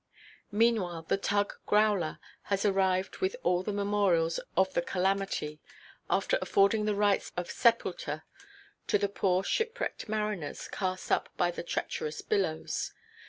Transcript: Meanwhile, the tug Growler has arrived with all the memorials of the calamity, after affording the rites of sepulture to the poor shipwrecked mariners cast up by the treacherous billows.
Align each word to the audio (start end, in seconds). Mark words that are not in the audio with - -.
Meanwhile, 0.51 1.03
the 1.03 1.17
tug 1.17 1.53
Growler 1.67 2.17
has 2.45 2.65
arrived 2.65 3.17
with 3.17 3.35
all 3.43 3.61
the 3.61 3.71
memorials 3.71 4.39
of 4.57 4.73
the 4.73 4.81
calamity, 4.81 5.59
after 6.09 6.39
affording 6.41 6.85
the 6.85 6.95
rites 6.95 7.31
of 7.37 7.51
sepulture 7.51 8.23
to 8.87 8.97
the 8.97 9.07
poor 9.07 9.43
shipwrecked 9.43 10.09
mariners 10.09 10.67
cast 10.67 11.11
up 11.11 11.29
by 11.37 11.51
the 11.51 11.61
treacherous 11.61 12.23
billows. 12.23 12.93